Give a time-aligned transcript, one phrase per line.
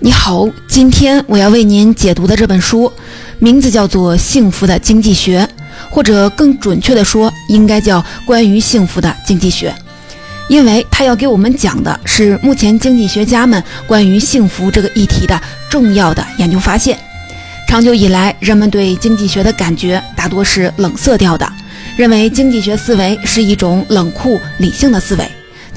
[0.00, 2.92] 你好，今天我要为您解读的这本书，
[3.40, 5.40] 名字叫做《幸福的经济学》，
[5.90, 9.70] 或者更准确的说，应该叫《关于幸福的经济学》，
[10.46, 16.96] 因为它要给我们讲的是目前经济学家们关于幸福这个议题的重要的研究发现。
[17.66, 21.52] 长久以来，人们对经济学的感觉大多是冷色调的，
[21.96, 25.28] 认为经济学思维是一种冷酷理性的思维。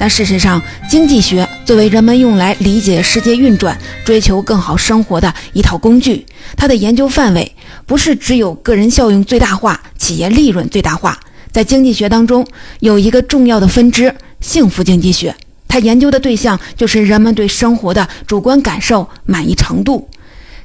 [0.02, 7.54] 但事实上，经济学作为人们用来理解世界运转、追求更好生活的一套工具，它的研究范围
[7.86, 11.16] 不是只有个人效用最大化、企业利润最大化。
[11.52, 12.44] 在经济学当中，
[12.80, 14.12] 有一个重要的分支——
[14.42, 15.32] 幸福经济学，
[15.68, 20.08] 它研究的对象就是人们对生活的主观感受、满意程度。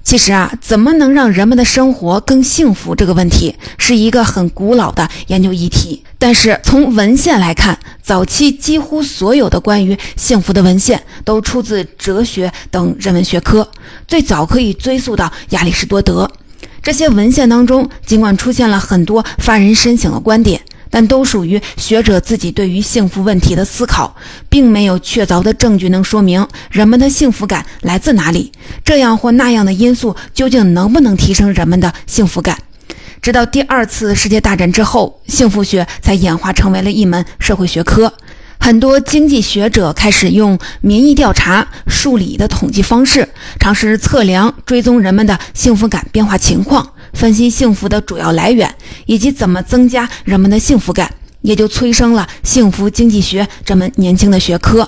[0.07, 6.01] 其实啊，怎么能让人们的生活更幸福这个问题，是一个很古老的研究议题。
[6.17, 13.69] 但是从文献来看，早期几乎所有的关于幸福的文献都出自哲学等人文学科，
[14.07, 16.31] 最早可以追溯到亚里士多德。
[16.81, 20.61] 这些文献当中，尽管出现了很多发人深省的观点。
[20.89, 24.15] 但都属于学者自己对于幸福问题的思考，
[24.49, 28.51] 并没有确凿的证据能说明人们的幸福感来自哪里，
[28.83, 32.57] 这样或那样的因素究竟能不能提升人们的幸福感。
[33.19, 38.13] 直到第二次世界大战之后，幸福学才演化成为了一门社会学科。
[38.59, 43.27] 很多经济学者开始用民意调查、数理的统计方式，
[43.59, 46.87] 尝试测量、追踪人们的幸福感变化情况。
[47.13, 48.71] 分析幸福的主要来源
[49.05, 51.09] 以及怎么增加人们的幸福感，
[51.41, 54.87] 也就催生了幸福经济学这门年轻的学科。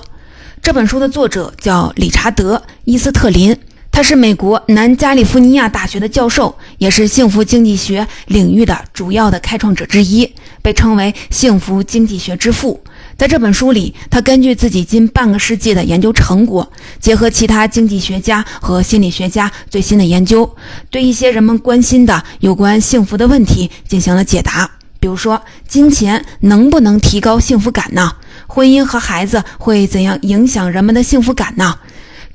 [0.62, 3.56] 这本书的作者叫理查德·伊斯特林，
[3.92, 10.30] 他是美国南加利福尼亚大学的教授，也是幸福经济学领域的主要的开创者之一，
[10.62, 12.80] 被称为幸福经济学之父。
[13.20, 16.72] 在这本书里，他根据自己近半个世纪的研究成果，
[17.02, 20.50] 结合其他经济学家和心理学家最新的研究，
[20.90, 24.72] 对一些人们关心的有关幸福的问题进行了解答。
[25.02, 28.14] 比如说，金钱能不能提高幸福感呢？
[28.48, 31.78] 婚姻和孩子会怎样影响人们的幸福感呢？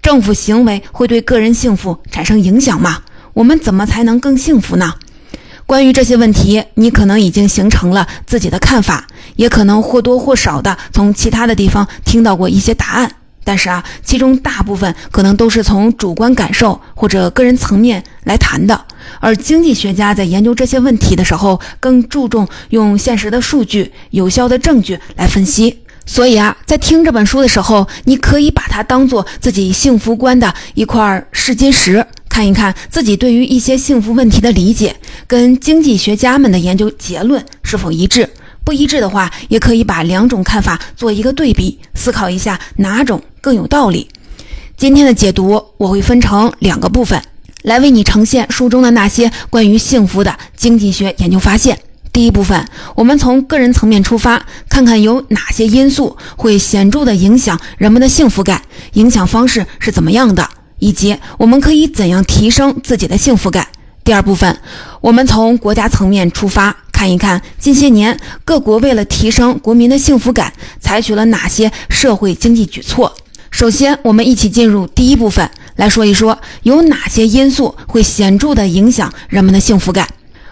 [0.03, 3.05] 政府行为会对个人幸福产生影响吗？
[3.33, 4.93] 我们怎么才能更幸福呢？
[5.67, 13.11] 关于这些问题，你可能已经形成了自己的看法，也可能或多或少的从其他的地方听到过一些答案。
[13.47, 18.85] 但是啊，其中大部分可能都是从主观感受或者个人层面来谈的。
[19.21, 25.81] 而经济学家在研究这些问题的时候，更注重用现实的数据、有效的证据来分析。
[26.07, 32.07] 所以啊，在听这本书的时候，你可以把它当做自己幸福观的一块试金石。
[32.34, 34.97] 看一看自己对于一些幸福问题的理解，
[35.28, 38.28] 跟经济学家们的研究结论是否一致？
[38.65, 44.09] 不一致的话，也可以把两种看法做一个对比，思考一下哪种更有道理。
[44.77, 47.23] 今天的解读我会分成两个部分，
[47.62, 51.78] 来为你呈现书中的那些关于幸福的经济学研究发现。
[52.12, 58.61] 第一部分，我们从个人层面出发，看看有哪些因素会显著地影响人们的幸福感，
[58.94, 60.50] 影响方式是怎么样的。
[60.79, 63.67] 以及我们可以怎样提升自己的幸福感？
[64.05, 64.59] 第二部分，
[65.01, 73.15] 我们从国家层面出发，看一看近些年各国为了提升国民的幸福感，采取了哪些社会经济举措。
[73.51, 80.06] 首先，我们一起进入第一部分，来说一说有哪些因素会显著地影响人们的幸福感。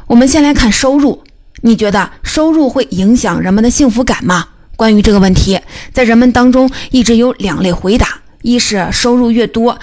[0.07, 1.23] 我们先来看收入，
[1.61, 4.47] 你觉得收入会影响人们的幸福感吗？
[4.77, 5.61] 关于这个问题，
[5.93, 9.79] 在人们当中一直有两类回答：一是收入越多。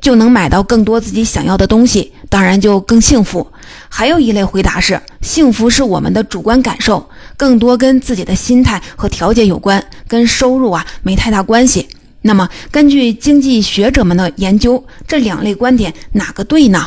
[0.00, 3.44] 就能买到更多自己想要的东西，当然就更幸福。
[3.88, 11.88] 还有一类回答是，幸福是我们的主观感受，更多跟自己的心态和调节有关，跟收入啊没太大关系。
[12.22, 16.86] 那么，根据经济学者们的研究，这两类观点哪个对呢？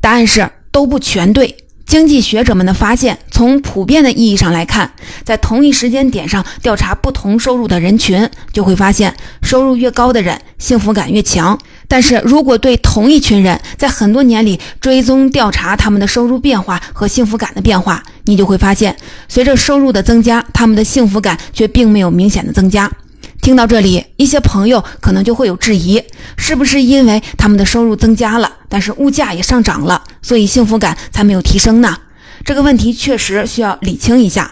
[0.00, 1.54] 答案是都不全对。
[1.86, 4.90] 经济学者们的发现，从普遍的意义上来看，
[5.22, 11.56] 在同一时间点上调查不同收入的人群，就会发现收入越高的人幸福感越强。
[11.86, 18.96] 但是如果对同一群人在很多年里追踪调查他们的收入变化和幸福感的变化，你就会发现，
[19.28, 22.90] 随着收入的增加，他们的幸福感却并没有明显的增加。
[23.44, 26.02] 听到这里，一些朋友可能就会有质疑：
[26.34, 31.94] 是不是因为他们的收入增加了，但是物价也上涨了，所以幸福感才没有提升呢？
[32.42, 34.50] 这个问题确实需要理清一下。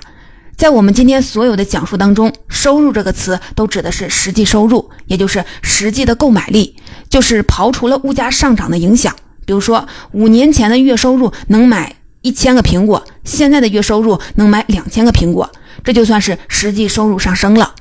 [0.58, 6.76] 在我们今天所有的讲述当中，“收入”这个词都指的是实际收入，也就是实际的购买力，
[7.08, 9.16] 就是刨除了物价上涨的影响。
[9.46, 15.50] 比如说，五年前的月收入能买一千个苹果，现在的月收入能买两千个苹果，
[15.82, 17.74] 这就算是实际收入上升了。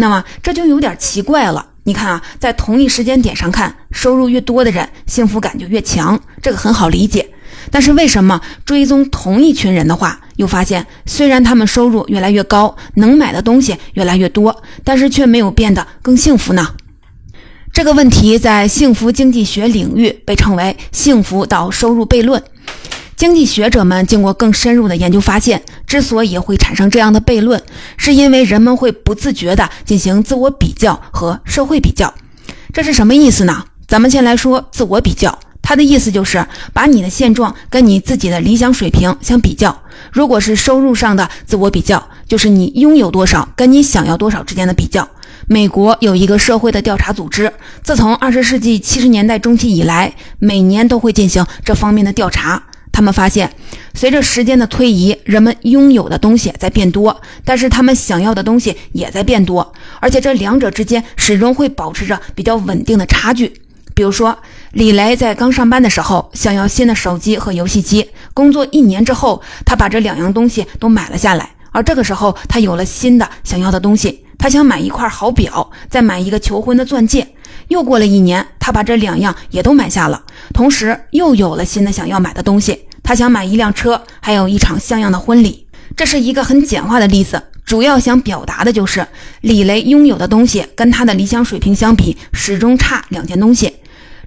[0.00, 7.28] 那么这就有点奇怪了，你看啊，在同一时间点上看，收入越多的人，幸福感就越强，这个很好理解。
[7.68, 16.76] 但是为什么追踪同一群人的话，又发现虽然他们收入越来越高，能买的东西越来越多，但是却没有变得更幸福呢？
[17.72, 22.40] 这个问题在幸福经济学领域被称为“幸福到收入悖论”。
[23.18, 27.60] 经济学者们经过更深入的研究，发现之所以会产生这样的悖论，
[27.96, 32.14] 是因为人们会不自觉地进行自我比较和社会比较。
[32.72, 33.64] 这是什么意思呢？
[33.88, 35.36] 咱们先来说自我比较。
[35.60, 39.82] 它的意思就是把你的现状跟你自己的理想水平相比较。
[40.12, 45.06] 如果是收入上的自我比较，就是你拥有多少跟你想要多少之间的比较。
[45.48, 52.62] 美国有一个社会的调查组织，自从二十世纪七十年代中期以来，每年都会进行这方面的调查。
[52.92, 53.50] 他们发现，
[53.94, 63.60] 随着时间的推移，人们拥有的东西在变多，但是他们想要的东西也在变多，而且这两者之间始终会保持着比较稳定的差距。
[63.94, 64.36] 比如说，
[64.72, 71.50] 李雷在刚上班的时候想要新的手机和游戏机，工作一年之后，他把这两样东西都买了下来。
[71.70, 77.26] 而这个时候，他有了新的想要的东西，他想买一块好表，再买一个求婚的钻戒。
[77.68, 80.22] 又过了一年，他把这两样也都买下了，
[80.52, 85.66] 同时又有了新的想要买的东西，他想买一辆车，还有一场像样的婚礼。
[85.96, 89.06] 这是一个很简化的例子，主要想表达的就是
[89.40, 93.74] 李雷拥有的东西跟他的理想水平相比，始终差两件东西。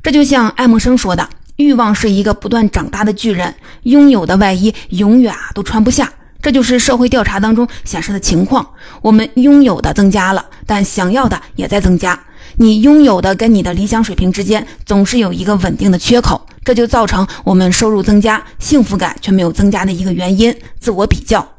[0.03, 3.53] 这就像爱默生说的：“欲望是一个不断长大的巨人，
[3.83, 6.11] 拥有的外衣永远啊都穿不下。”
[6.41, 8.67] 这就是社会调查当中显示的情况。
[9.03, 12.19] 我们拥有的增加了，但想要的也在增加。
[12.61, 21.55] 你拥有的跟你的理想水平之间总是有一个稳定的缺口，这就造成我们收入增加，幸福感却没有增加的一个原因——自我比较。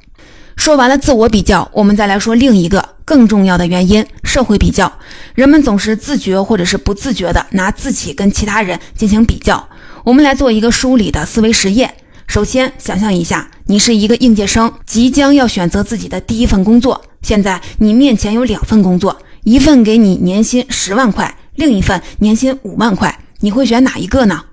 [0.54, 4.92] 说完了自我比较，我们再来说另一个更重要的原因——社会比较。
[5.34, 9.68] 人们总是自觉或者是不自觉地拿自己跟其他人进行比较。
[10.04, 11.92] 我们来做一个梳理的思维实验。
[12.28, 17.02] 首先，想象一下，你是一个应届生，即将要选择自己的第一份工作。
[17.22, 24.44] 现在你面前有两份工作，一份给你年薪十万块，另一份年薪五万块，你会选哪一个呢？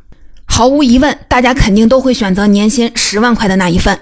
[0.45, 3.99] 毫无疑问，大家肯定都会选择年薪十万块的那一份。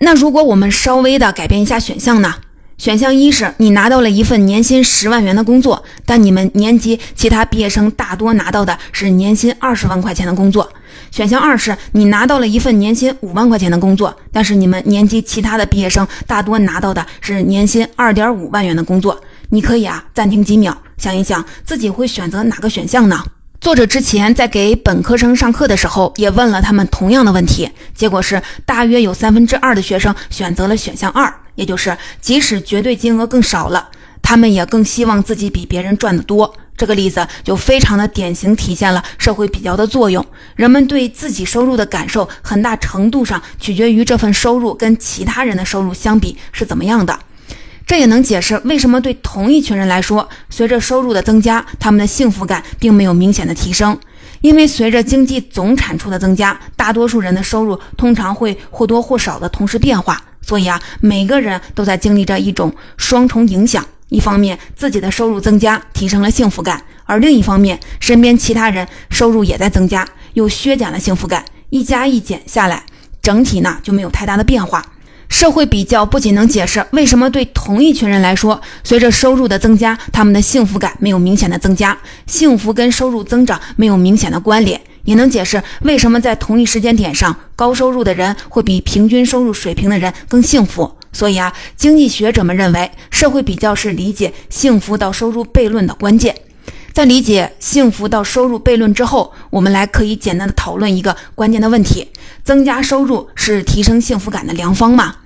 [0.00, 2.36] 那如果我们稍微的改变一下选项呢？
[2.76, 10.70] 选项一是你拿到了一份年薪十万元的工作，但你们年级其他毕业生大多拿到的是年薪二十万块钱的工作。
[11.10, 19.20] 选项二是你拿到了一份年薪五万块钱的工作，但是你们年级其他的毕业生大多拿到的是年薪二点五万元的工作。
[19.50, 23.24] 你可以啊暂停几秒，想一想自己会选择哪个选项呢？
[23.60, 33.88] 作者之前在给本科生上课的时候，也问了他们同样的问题，结果是大约有三分之二的学生选择了选项二，也就是即使绝对金额更少了，
[34.22, 36.54] 他们也更希望自己比别人赚得多。
[36.76, 40.24] 这个例子就非常的典型，体现了社会比较的作用。
[40.54, 47.18] 人们对自己收入的感受，很大程度上取决于这份收入跟其他人的收入相比是怎么样的。
[47.88, 53.98] 这也能解释为什么对同一群人来说，随着收入的增加，他们的幸福感并没有明显的提升。
[54.42, 60.22] 因为随着经济总产出的增加，大多数人的收入通常会或多或少的同时变化。
[60.42, 71.42] 所以啊，每个人都在经历着一种双重影响：一方面自己的收入增加，提升了幸福感；而另一方面，身边其他人收入也在增加，又削减了幸福感。
[71.70, 72.84] 一加一减下来，
[73.22, 74.84] 整体呢就没有太大的变化。
[75.28, 90.90] 社会比较不仅能解释为什么对同一群人来说，随着收入的增加，他们的幸福感没有明显的增加，幸福跟收入增长没有明显的关联，也能解释为什么在同一时间点上，高收入的人会比平均收入水平的人更幸福。
[91.12, 96.34] 所以啊，经济学者们认为，社会比较是理解幸福到收入悖论的关键。
[96.92, 102.08] 在理解幸福到收入悖论之后，我们来可以简单的讨论一个关键的问题：
[102.42, 105.16] 增加收入是提升幸福感的良方吗？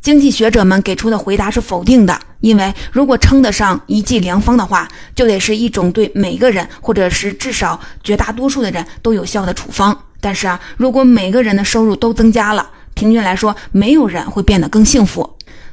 [0.00, 9.98] 经济学者们给出的回答是否定的，因为如果称得上一剂良方的话，就得是一种对每个人或者是至少绝大多数的人都有效的处方。
[10.20, 15.25] 但是啊，如果每个人的收入都增加了，平均来说，没有人会变得更幸福。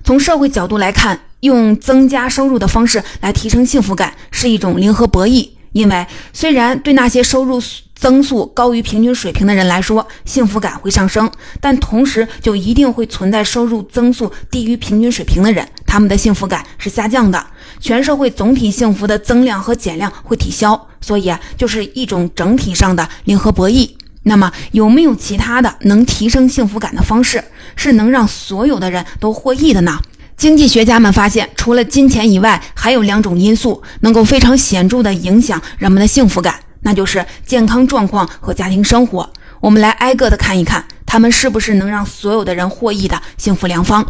[0.03, 5.49] 从社会角度来看，用增加收入的方式来提升幸福感是一种零和博弈。
[5.71, 7.59] 因为虽然对那些收入
[7.95, 17.43] 增速高于平均水平的人来说，幸福感会上升，但同时就一定会存在收入增速低于平均水平的人，他们的幸福感是下降的。
[17.79, 23.89] 全社会总体幸福的增量和减量会抵消，所以啊，就是一种整体上的零和博弈。
[24.23, 27.43] 那么，有没有其他的能提升幸福感的方式，
[27.75, 29.99] 是能让所有的人都获益的呢？
[30.37, 39.29] 经济学家们发现，除了金钱以外，还有两种因素能够非常显著地影响人们的幸福感，那就是健康状况和家庭生活。
[39.59, 44.05] 我们来挨个的看一看，他们是不是能让所有的人获益的幸福良方。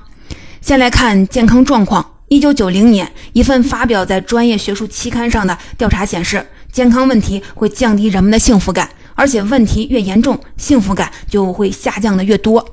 [0.62, 2.12] 先来看健康状况。
[2.30, 12.66] 一九九零年，一份发表在专业学术期刊上的调查显示，健康问题会降低人们的幸福感，而且问题越严重，幸福感就会下降的越多。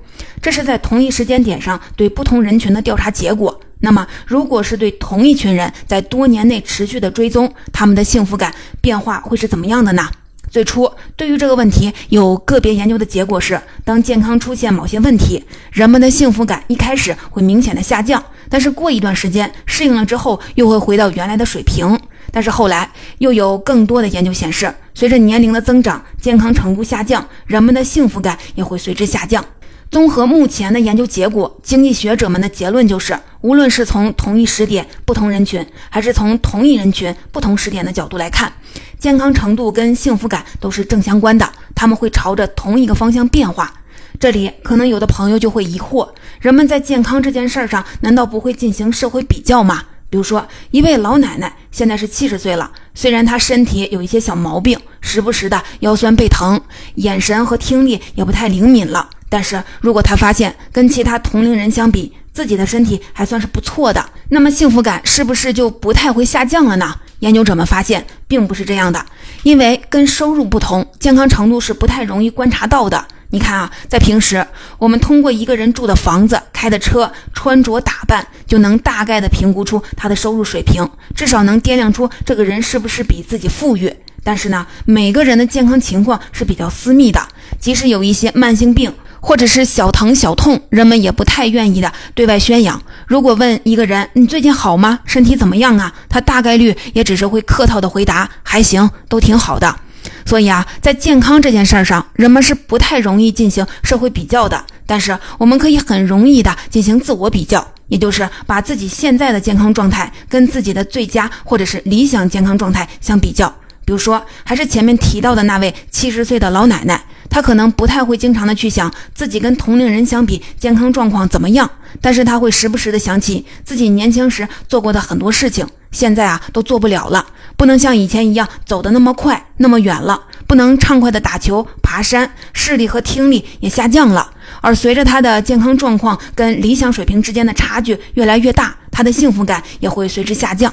[0.42, 3.60] 这是在同一时间点上对不同人群的调查结果。
[3.80, 10.06] 那么，如果是对同一群人在多年内持续的追踪，他们的幸福感变化会是怎么样的呢？
[10.50, 18.22] 最初，对于这个问题，有个别研究的结果是，当健康出现某些问题，人们的幸福感一开始会明显的下降。
[18.48, 21.98] 但是过一段时间适应了之后，又会回到原来的水平。
[22.32, 29.44] 但是后来又有更多的研究显示，随着年龄的增长，健康程度下降，人们的幸福感也会随之下降。
[29.90, 38.52] 综合目前的研究结果，经济学者们的结论就是，无论是从同一时点不同人群，还是从同一人群不同时点的角度来看，
[39.00, 43.74] 健康程度跟幸福感都是正相关的，他们会朝着同一个方向变化。
[44.20, 46.08] 这里可能有的朋友就会疑惑：
[46.40, 49.82] 人们在健康这件事上，难道不会进行社会比较吗？
[50.10, 56.60] 比如说，一位老奶奶现在是七十岁了，虽然她身体有一些小毛病，时不时的腰酸背疼，
[56.96, 66.92] 眼神和听力也不太灵敏了，但是如果她发现跟其他同龄人相比，自己的身体还算是不错的，那么幸福感是不是就不太会下降了呢？
[67.20, 69.06] 研究者们发现，并不是这样的，
[69.44, 73.06] 因为跟收入不同，健康程度是不太容易观察到的。
[73.30, 74.44] 你看啊，在平时，
[74.76, 83.94] 我们通过一个人住的房子、开的车、穿着打扮，就能大概的评估出他的收入水平，至少能掂量出这个人是不是比自己富裕。
[84.24, 87.20] 但是呢，每个人的健康情况是比较私密的，
[87.58, 92.82] 即使有一些慢性病或者是小疼小痛，人们也不太愿意的对外宣扬。
[93.06, 94.98] 如果问一个人你最近好吗？
[95.04, 95.94] 身体怎么样啊？
[96.08, 99.74] 他大概率也只是会客套的回答还行，都挺好的。
[100.24, 104.64] 所以啊，在健康这件事儿上，人们是不太容易进行社会比较的。
[104.86, 113.48] 但是，我们可以很容易的进行自我比较，也就是把自己现在的健康状态跟自己的最佳或者是理想健康状态相比较。
[113.84, 117.00] 比如说，还是前面提到的那位七十岁的老奶奶，
[117.30, 121.70] 他可能不太会经常的去想自己跟同龄人相比健康状况怎么样，
[122.02, 125.66] 但是他会时不时的想起自己年轻时做过的很多事情。
[125.92, 134.30] 现在啊，都做不了了，不能像以前一样走得那么快、那么远了，不能畅快的打球、爬山，视力和听力也下降了。
[134.60, 140.72] 而随着他的健康状况跟理想水平之间的差距越来越大，他的幸福感也会随之下降。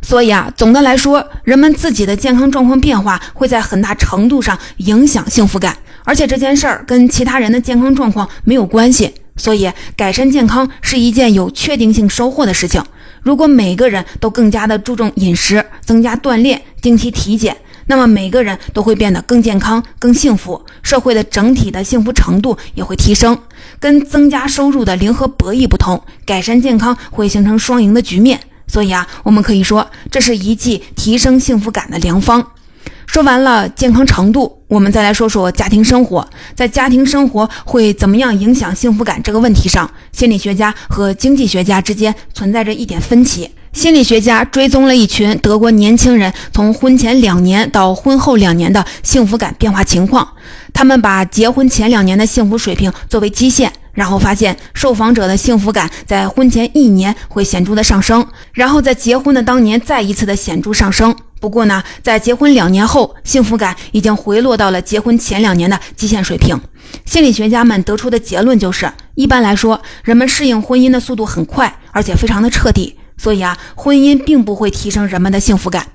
[0.00, 9.12] 所以啊，总的来说，人们自己的健康状况变化会在很大程度上影响幸福感，而且这件事儿跟其他人的健康状况没有关系。
[9.36, 12.80] 所以，改善健康是一件有确定性收获的事情。
[13.20, 17.56] 如果每个人都更加的注重饮食、增加锻炼、定期体检，
[17.86, 23.36] 那么每个人都会变得更健康、更幸福，社会的整体的幸福程度也会提升。
[23.80, 28.38] 跟增加收入的零和博弈不同，改善健康会形成双赢的局面。
[28.68, 32.52] 所以啊，我们可以说，这是一剂提升幸福感的良方。
[33.06, 36.26] 说完了健康程度，我们再来说说家庭生活。
[36.54, 43.48] 在家庭生活会怎么样影响幸福感这个问题上，心理学家和经济学家之间存在着一点分歧。
[43.72, 50.26] 心理学家追踪了一群德国年轻人从婚前两年到婚后两年的幸福感变化情况，
[50.72, 61.14] 他们把结婚前两年的幸福水平作为基线，然后发现受访者的幸福感在婚前一年会显著的上升，然后在结婚的当年再一次的显著上升。
[61.44, 66.58] 不过呢，在结婚两年后，幸福感已经回落到了结婚前两年的基线水平。
[67.04, 72.96] 心理学家们得出的结论就是，一般来说，人们适应婚姻的速度很快，而且非常的彻底。
[73.18, 75.86] 所以啊，婚姻并不会提升人们的幸福感。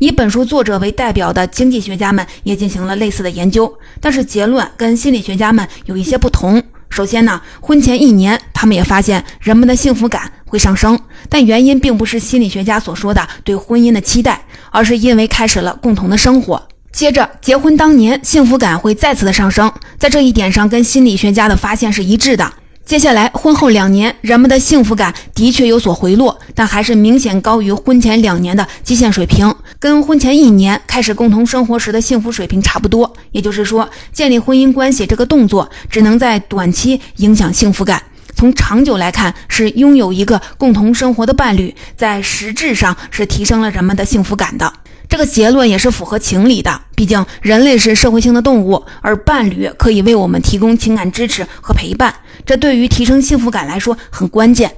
[0.00, 6.62] 以本书作者为代表的经济学家们也进行了类似的研究，但是结论跟心理学家们有一些不同。
[6.90, 16.60] 首先呢，婚前一年，他们也发现人们的幸福感会上升，但原因并不是心理学家所说的对婚姻的期待，而是因为开始了共同的生活。
[16.92, 22.52] 接着，结婚当年，幸福感会再次的上升，在这一点上跟心理学家的发现是一致的。
[22.84, 33.12] 接下来，婚后两年，人们的幸福感的确有所回落，但还是明显高于婚前两年的基线水平，跟婚前一年开始共同生活时的幸福水平差不多。
[33.30, 38.02] 也就是说，建立婚姻关系这个动作只能在短期影响幸福感，
[38.34, 44.72] 从长久来看，是拥有一个共同生活的伴侣，在实质上是提升了人们的幸福感的。
[45.08, 52.14] 这个结论也是符合情理的，毕竟人类是社会性的动物，而伴侣可以为我们提供情感支持和陪伴，
[52.46, 54.72] 这对于提升幸福感来说很关键。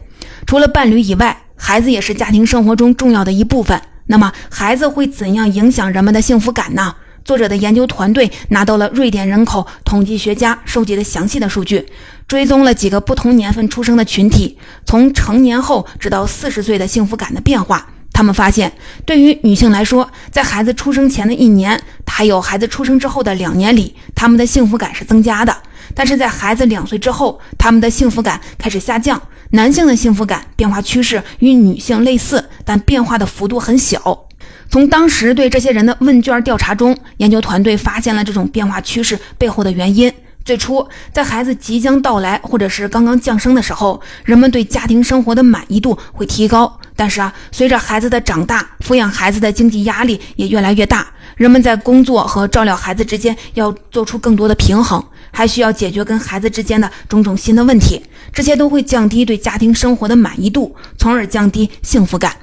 [0.46, 3.80] 除了伴侣以外，孩子也是家庭生活中重要的一部分。
[4.06, 6.94] 那么，孩子会怎样影响人们的幸福感呢？
[7.24, 11.86] 作者的研究团队拿到了瑞典人口统计学家收集的详细的数据，
[12.26, 17.88] 追踪了几个不同年份出生的群体，从成年后直到四十岁的幸福感的变化。
[18.14, 18.70] 他们发现，
[19.06, 25.52] 对于女性来说，在孩子出生前的一年，还有孩子出生之后的两年里，他们的幸福感是增加的；
[25.94, 29.20] 但是在孩子两岁之后，他们的幸福感开始下降。
[29.52, 34.26] 男性的幸福感变化趋势与女性类似，但变化的幅度很小。
[34.68, 40.12] 从当时对这些人的问卷调查中，研究团队发现了这种变化趋势背后的原因。
[40.44, 46.78] 最初，在孩子即将到来或者是刚刚降生的时候，人们对家庭生活的满意度会提高。
[46.94, 51.06] 但是啊，随着孩子的长大，抚养孩子的经济压力也越来越大，
[51.36, 62.36] 人们在工作和照料孩子之间要做出更多的平衡，还需要解决跟孩子之间的种种新的问题，这些都会降低对家庭生活的满意度，从而降低幸福感。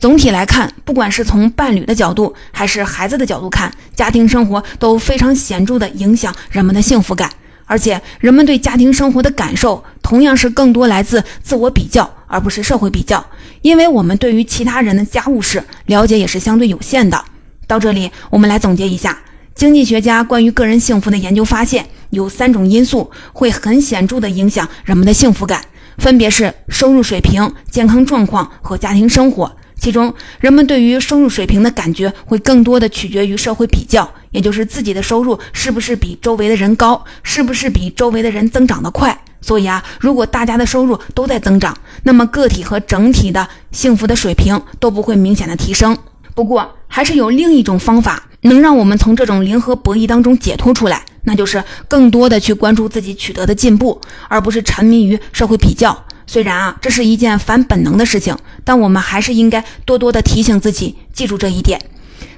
[0.00, 7.30] 总体来看，不管是从伴侣的角度，还是孩子的角度看，家庭生活都非常显著地影响人们的幸福感。
[7.70, 13.24] 而且，人们对家庭生活的感受，同样是更多来自自我比较，而不是社会比较。
[13.62, 17.24] 因为我们对于其他人的家务事了解也是相对有限的。
[17.68, 19.16] 到这里，我们来总结一下
[19.54, 25.64] 经济学家关于个人幸福的研究发现，有三种因素会很显著地影响人们的幸福感，
[25.98, 29.54] 分别是收入水平、健康状况和家庭生活。
[29.78, 39.18] 其中，人们对于收入水平的感觉会更多的取决于社会比较，也就是自己的收入是不是比周围的人高，是不是比周围的人增长得快。
[39.40, 45.96] 所以啊，如果大家的收入都在增长，那么个体和整体的幸福的水平都不会明显的提升。
[46.34, 56.04] 不过，还是有另一种方法能让我们从这种零和博弈当中解脱出来，那就是更多的去关注自己取得的进步，而不是沉迷于社会比较。
[56.26, 61.80] 虽然啊，这是一件反本能的事情，但我们还是应该多多的提醒自己，记住这一点。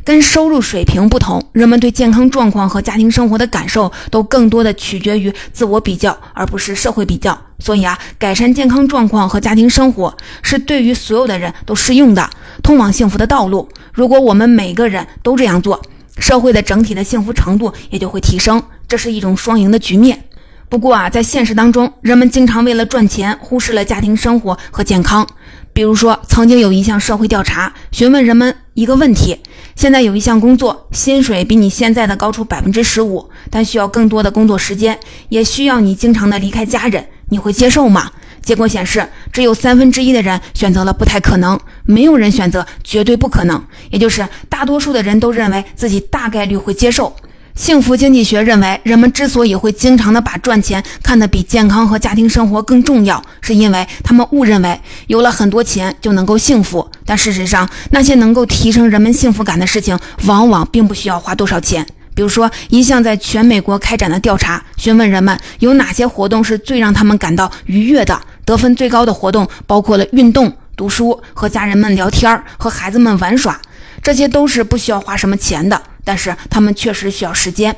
[0.04, 7.38] 跟收入水平不同，人们对健康状况和家庭生活的感受都更多的取决于自我比较，而不是社会比较。
[7.58, 12.28] 所以啊，改善健康状况和家庭生活是对于所有的人都适用的，
[12.62, 13.68] 通往幸福的道路。
[13.92, 15.80] 如果我们每个人都这样做，
[16.18, 20.24] 社会的整体的幸福程度也就会提升，这是一种双赢的局面。
[20.68, 25.26] 不过啊，在现实当中，人们经常为了赚钱忽视了家庭生活和健康。
[25.72, 29.38] 比如说，曾经有一项社会调查询问人们一个问题：
[29.74, 34.98] 现在有一项工作，薪水比你现在的高出百分之十五，但需要更多的工作时间，
[35.30, 38.10] 也需要你经常的离开家人，你会接受吗？
[38.42, 47.14] 结果显示，只有三分之一的人选择了不太可能，没有人选择绝对不可能，也就是大多数的人都认为自己大概率会接受。
[47.54, 56.90] 幸福经济学认为，人们之所以会经常的把赚钱看得比健康和家庭生活更重要，是因为他们误认为有了很多钱就能够幸福。
[57.04, 61.86] 但事实上，那些能够提升人们幸福感的事情，往往并不需要花多少钱。
[62.14, 68.18] 比如说，一项在全美国开展的调查，询问人们有哪些活动是最让他们感到愉悦的。
[68.44, 73.58] 得分最高的活动包括了运动、读书、和家人们聊天、和孩子们玩耍，
[74.02, 75.80] 这些都是不需要花什么钱的。
[76.04, 77.74] 但是他们确实需要时间，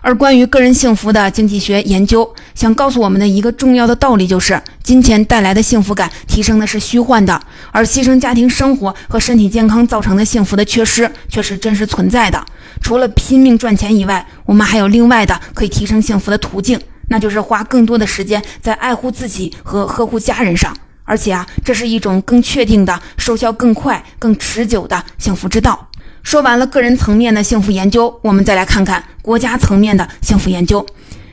[0.00, 7.40] 而关于个人幸福的经济学研究，想告诉我们的一个重要的道理就是，金钱带来的幸福感提升的是虚幻的，
[7.72, 12.40] 而牺牲家庭生活和身体健康造成的幸福的缺失却是真实存在的。
[12.80, 20.72] 除了拼命赚钱以外，我们还有另外的可以提升幸福的途径，那就是花更多的时间在爱护自己和呵护家人上，
[21.06, 25.88] 而且啊，这是一种更确定的、收效更快、更持久的幸福之道。
[26.22, 30.84] 说完了个人层面的幸福研究，我们再来看看国家层面的幸福研究。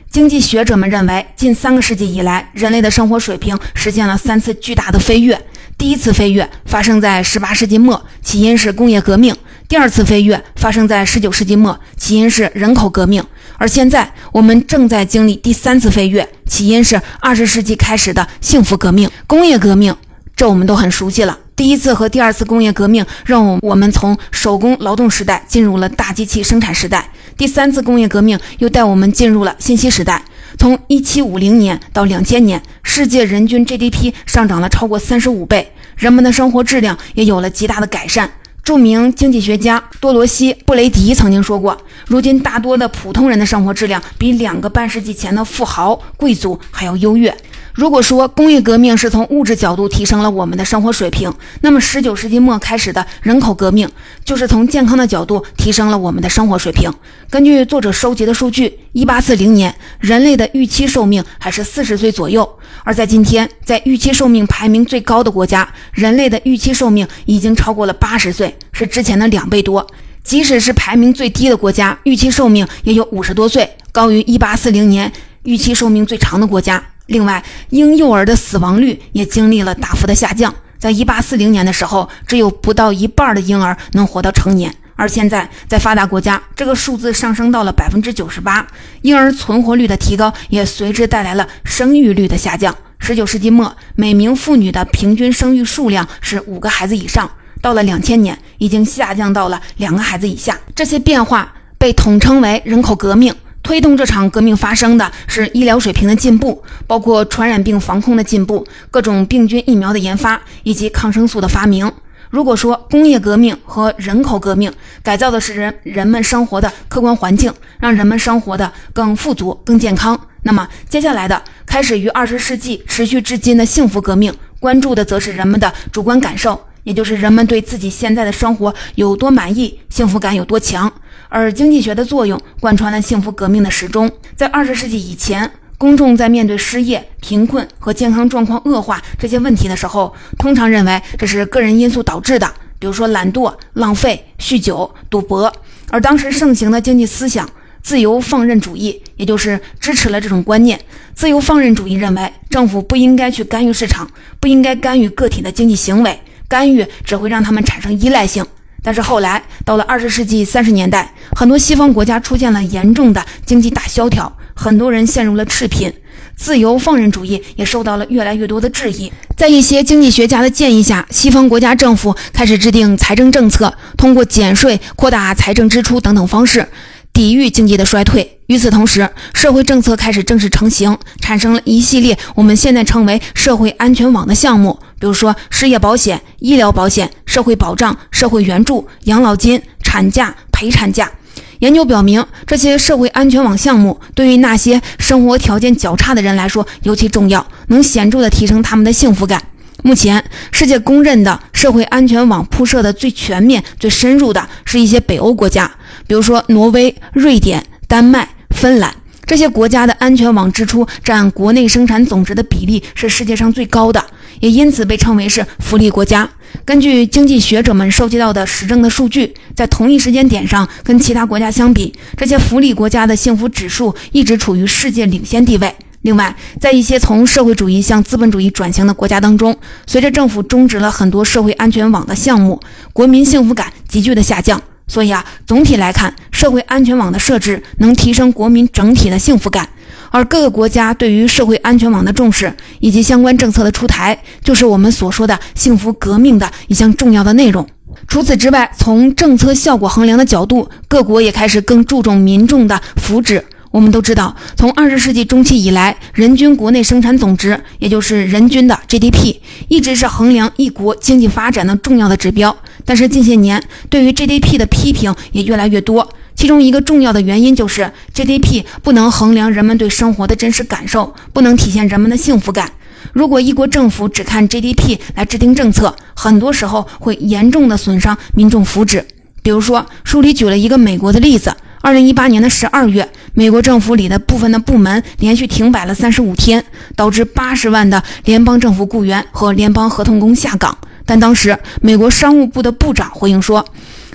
[0.08, 5.36] 经济学者们认为，近三个世纪以来，人类的生活水平实现了三次巨大的飞跃。
[5.76, 9.34] 第一次飞跃发生在18世纪末，起因是工业革命；
[9.68, 13.22] 第二次飞跃发生在19世纪末，起因是人口革命；
[13.58, 19.94] 而现在，我们正在经历第三次飞跃，起因是20世纪开始的幸福革命——工业革命。
[20.36, 21.38] 这我们都很熟悉了。
[21.54, 27.08] 第一次和第二次工业革命让我我们从手工劳动时代进入了大机器生产时代。
[27.36, 30.20] 第三次工业革命又带我们进入了信息时代。
[30.58, 38.30] 从一七五零年到两千年，世界人均 GDP 上涨了超过三十五倍，人们的生活质量也有了极大的改善。
[38.62, 41.76] 著名经济学家多罗西·布雷迪曾经说过
[42.08, 47.36] ：“如今，大多的普通人的生活质量比两个半世纪前的富豪贵族还要优越。”
[47.74, 53.88] 如果说工业革命是从物质角度提升了我们的生活水平，那么十九世纪末开始的人口革命
[54.24, 56.88] 就是从健康的角度提升了我们的生活水平。
[57.28, 62.48] 根据作者收集的数据，一八四零年人类的预期寿命还是四十岁左右，
[62.84, 69.84] 而在今天，在预期寿命排名最高的国家，人类的预期寿命已经超过了八十岁，是之前的两倍多。
[70.22, 76.80] 即使是排名最低的国家，预期寿命也有五十多岁，高于一八四零年预期寿命最长的国家。
[77.06, 80.54] 另外，婴幼儿的死亡率也经历了大幅的下降。
[80.78, 88.66] 在一八四零年的时候，只有不到一半的婴儿能活到成年，而现在在发达国家，这个数字上升到了百分之九十八。
[89.02, 92.74] 婴儿存活率的提高也随之带来了生育率的下降。
[92.98, 100.58] 十九世纪末，每名妇女的平均生育数量是五个孩子以上，到了两千年，已经下降到了两个孩子以下。
[100.74, 103.34] 这些变化被统称为人口革命。
[103.64, 111.90] 推动这场革命发生的是医疗水平的进步，包括传染病防控的进步、各种病菌疫苗的研发以及抗生素的发明。
[112.28, 114.70] 如果说工业革命和人口革命
[115.02, 130.92] 改造的是人人们生活的客观环境，让人们生活的更富足、更健康，那么接下来的开始于二十世纪持续至今的幸福革命，关注的则是人们的主观感受，也就是人们对自己现在的生活有多满意，幸福感有多强。
[131.34, 134.08] 而经济学的作用贯穿了幸福革命的始终。
[134.36, 145.52] 在二十世纪以前，公众在面对失业、贫困和健康状况恶化这些问题的时候，通常认为这是个人因素导致的，比如说懒惰、浪费、酗酒、赌博。
[145.90, 147.50] 而当时盛行的经济思想——
[147.82, 150.78] 自由放任主义，也就是支持了这种观念。
[151.14, 158.46] 自由放任主义认为，政府不应该去干预市场，不应该干预个体的经济行为，干预只会让他们产生依赖性。
[158.84, 165.90] 但是后来到了二十世纪三十年代，很多西方国家出现了严重的经济大萧条，很多人陷入了赤贫，
[166.36, 169.10] 自由放任主义也受到了越来越多的质疑。
[169.38, 176.68] 在一些经济学家的建议下，西方国家政府开始制定财政政策，通过减税、扩大财政支出等等方式，
[177.14, 178.38] 抵御经济的衰退。
[178.48, 184.78] 与此同时，社会政策开始正式成型，产生了一系列我们现在称为社会安全网的项目。
[185.04, 191.12] 比如说，失业保险、医疗保险、社会保障、社会援助、养老金、产假、陪产假。
[191.58, 199.42] 研究表明，这些社会安全网项目对于那些生活条件较差的人来说尤其重要，能显著地提升他们的幸福感。
[199.82, 205.70] 目前，世界公认的社会安全网铺设的最全面、最深入的是一些北欧国家，
[206.06, 208.94] 比如说挪威、瑞典、丹麦、芬兰。
[209.26, 214.04] 这些国家的安全网支出占国内生产总值的比例是世界上最高的。
[214.40, 216.28] 也因此被称为是福利国家。
[216.64, 225.74] 根据经济学者们收集到的实证的数据，在同一时间点上，跟其他国家相比，这些福利国家的幸福指数一直处于世界领先地位。
[226.02, 229.56] 另外，在一些从社会主义向资本主义转型的国家当中，
[229.86, 232.60] 随着政府终止了很多社会安全网的项目，
[232.92, 234.60] 国民幸福感急剧的下降。
[234.86, 239.68] 所以啊，总体来看，社会安全网的设置能提升国民整体的幸福感。
[240.10, 247.66] 而各个国家对于社会安全网的重视以及相关政策的出台，就是我们所说的幸福革命的一项重要的内容。
[248.06, 253.42] 除此之外，从政策效果衡量的角度，各国也开始更注重民众的福祉。
[253.70, 259.34] 我们都知道，从二十世纪中期以来，人均国内生产总值，也就是人均的 GDP，
[259.66, 262.56] 一直是衡量一国经济发展的重要的指标。
[262.84, 266.08] 但是近些年，对于 GDP 的批评也越来越多。
[266.34, 272.70] 其中一个重要的原因就是 GDP 不能衡量人们对生活的真实感受，不能体现人们的幸福感。
[273.12, 279.04] 如果一国政府只看 GDP 来制定政策，很多时候会严重的损伤民众福祉。
[279.42, 286.64] 比如说，书里举了一个美国的例子：，二零一八年的十二月，美国政府里的部分的部门连续停摆了三十五天，
[286.96, 290.76] 导致八十万的联邦政府雇员和联邦合同工下岗。
[291.06, 293.64] 但当时，美国商务部的部长回应说。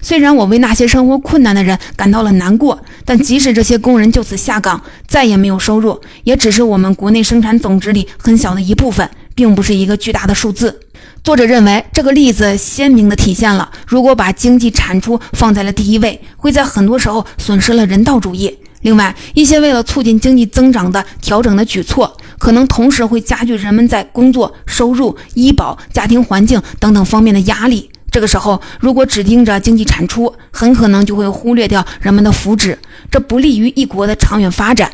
[0.02, 10.80] 虽然我为那些生活困难的人感到了难过，但即使这些工人就此下岗，再也没有收入，也只是我们国内生产总值里很小的一部分，并不是一个巨大的数字。
[11.22, 18.58] 作者认为，这个例子鲜明地体现了，如果把经济产出放在了第一位，会在很多时候损失了人道主义。
[18.84, 27.92] 另外，一些为了促进经济增长的调整的举措，可能同时会加剧人们在工作、收入、医保、家庭环境等等方面的压力。
[28.10, 32.76] 这个时候，如果只盯着经济产出，很可能就会忽略掉人们的福祉，
[33.12, 34.90] 这不利于一国的长远发展。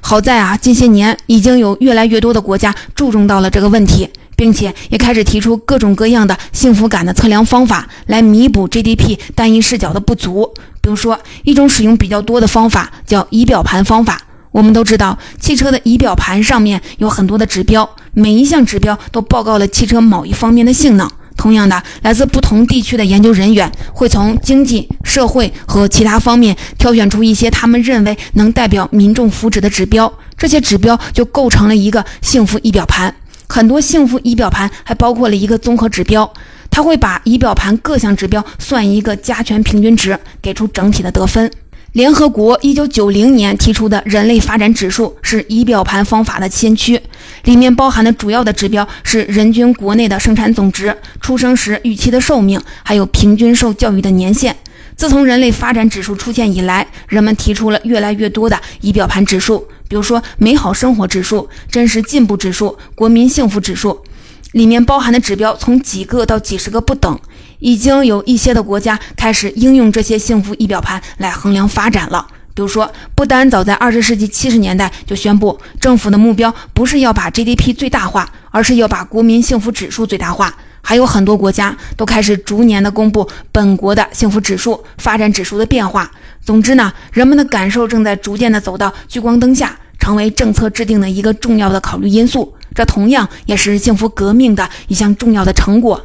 [0.00, 10.52] 好在啊，近些年已经有越来越多的国家注重到了这个问题，并且也开始提出各种各样的幸福感的测量方法，来弥补 GDP 单一视角的不足。
[10.80, 14.20] 比如说，一种使用比较多的方法叫仪表盘方法。
[14.54, 21.10] 我们都知道，汽车的仪表盘上面有很多的指标，每一项指标都报告了汽车某一方面的性能。
[21.36, 33.12] 同样的，来自不同地区的研究人员会从经济社会和其他方面挑选出一些他们认为能代表民众福祉的指标，这些指标就构成了一个幸福仪表盘。
[33.48, 36.32] 很多幸福仪表盘还包括了一个综合指标，
[36.70, 41.50] 它会把仪表盘各项指标算一个加权平均值，给出整体的得分。
[41.94, 47.00] 联合国一九九零年提出的人类发展指数是仪表盘方法的先驱，
[47.44, 54.56] 里面包含的主要的指标是人均国内的生产总值、出生时预期的寿命，还有平均受教育的年限。
[54.96, 64.02] 自从人类发展指数出现以来，人们提出了越来越多的仪表盘指数，比如说美好生活指数、真实进步指数、国民幸福指数，
[64.50, 67.16] 里面包含的指标从几个到几十个不等。
[67.58, 72.26] 已经有一些的国家开始应用这些幸福仪表盘来衡量发展了。
[72.54, 80.54] 比如说，不丹早在二十世纪七十年代就宣布，政府的目标不是要把 GDP 最大化，而是要把国民幸福指数最大化。
[80.80, 86.08] 还有很多国家都开始逐年的公布本国的幸福指数、发展指数的变化。
[86.42, 92.54] 总之呢，人们的感受正在逐渐的走到聚光灯下，成为政策制定的一个重要的考虑因素。
[92.74, 96.04] 这同样也是幸福革命的一项重要的成果。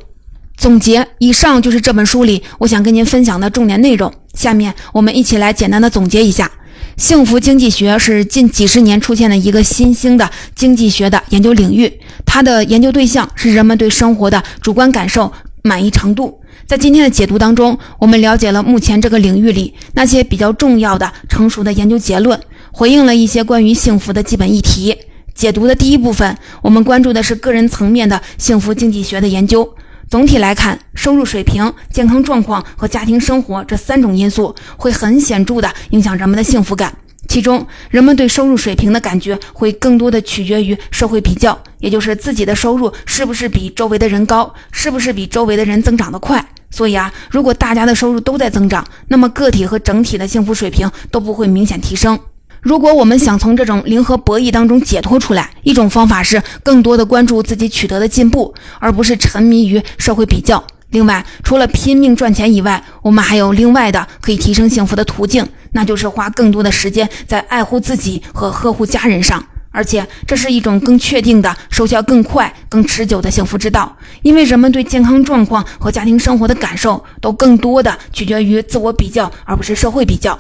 [0.60, 4.14] 总结，以上就是这本书里我想跟您分享的重点内容。
[4.34, 6.52] 下面我们一起来简单的总结一下：
[6.98, 11.90] 幸福经济学是近几十年出现的一个新兴的经济学的研究领域，
[12.26, 15.32] 它的研究对象是人们对生活的主观感受
[15.64, 16.42] 满意程度。
[16.68, 22.38] 在今天的解读当中，我们了解了目前这个领域里那些比较重要的成熟的研究结论，
[22.74, 24.94] 回应了一些关于幸福的基本议题。
[25.34, 29.74] 解读的第一部分，我们关注的是个人层面的幸福经济学的研究。
[30.10, 36.92] 总体来看，收入水平、健康状况和家庭生活这三种因素会很显著地影响人们的幸福感。
[37.28, 46.44] 其中，人们对收入水平的感觉会更多的取决于社会比较，也就是自己的收入是不是比周围的人高，是不是比周围的人增长得快。
[46.72, 52.20] 所以啊，如果大家的收入都在增长，那么个体和整体的幸福水平都不会明显提升。
[52.62, 60.62] 如果我们想从这种零和博弈当中解脱出来，一种方法是更多的关注自己取得的进步，而不是沉迷于社会比较。
[60.90, 69.44] 另外，除了拼命赚钱以外，我们还有另外的可以提升幸福的途径，那就是花更多的时间在爱护自己和呵护家人上。
[69.72, 80.36] 而且，这是一种更确定的、收效更快、更持久的幸福之道，因为人们对健康状况和家庭生活的感受都更多的取决于自我比较，而不是社会比较。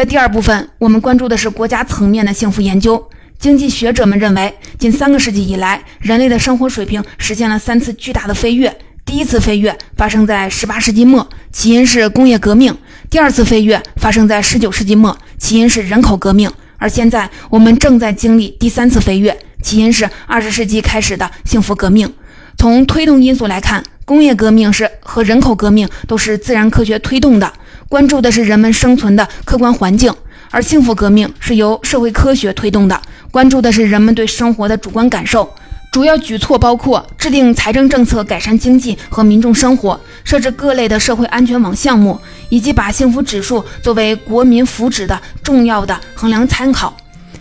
[0.00, 3.06] 在第二部分，我们关注的是国家层面的幸福研究。
[3.38, 8.74] 经济学者们认为，近三个世纪以来，人类的生活水平实现了三次巨大的飞跃。
[9.04, 12.72] 第一次飞跃发生在18世纪末，起因是工业革命；
[13.10, 16.50] 第二次飞跃发生在19世纪末，起因是人口革命。
[16.78, 22.10] 而现在，我们正在经历第三次飞跃，起因是20世纪开始的幸福革命。
[22.56, 27.52] 从推动因素来看，工业革命是和人口革命都是自然科学推动的。
[27.88, 30.12] 关注的是人们生存的客观环境，
[30.50, 35.48] 而幸福革命是由社会科学推动的，关注的是人们对生活的主观感受。
[35.92, 42.18] 主要举措包括制定财政政策改善经济和民众生活，设置各类的社会安全网项目，
[42.48, 46.96] 以及把幸福指数作为国民福祉的重要的衡量参考。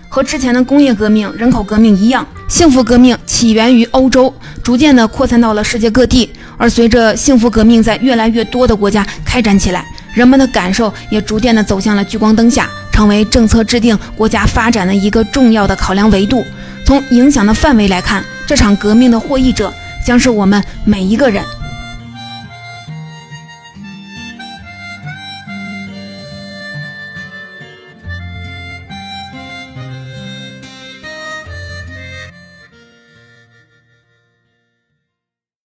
[0.09, 6.29] 和之前的工业革命、人口革命一样，幸福革命起源于欧洲，逐渐的扩散到了世界各地。
[6.57, 16.43] 而随着幸福革命在越来越多的国家开展起来，人们的感受也逐渐的走向了聚光灯下，成为政策制定国家发展的一个重要的考量维度。
[16.83, 19.71] 从影响的范围来看，这场革命的获益者
[20.03, 21.43] 将是我们每一个人。